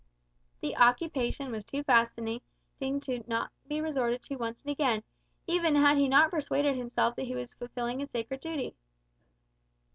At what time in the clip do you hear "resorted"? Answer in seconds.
3.81-4.23